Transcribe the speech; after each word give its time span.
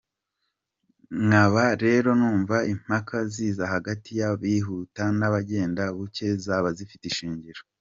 Nkaba 1.25 1.63
rero 1.83 2.09
numva, 2.19 2.57
impaka 2.73 3.15
ziza 3.33 3.63
hagati 3.73 4.09
y’abihuta 4.19 5.03
n’abagenda 5.19 5.83
buke, 5.95 6.27
zaba 6.45 6.69
zifite 6.77 7.03
ishingiro. 7.11 7.61